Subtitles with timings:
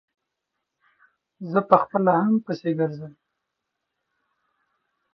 [1.51, 3.13] زه په خپله هم پسې ګرځم.